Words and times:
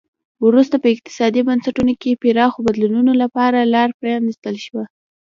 وروسته 0.47 0.75
په 0.79 0.87
اقتصادي 0.95 1.41
بنسټونو 1.49 1.93
کې 2.01 2.19
پراخو 2.21 2.65
بدلونونو 2.67 3.11
لپاره 3.23 3.69
لار 3.73 3.89
پرانیستل 3.99 4.55
شوه. 4.65 4.83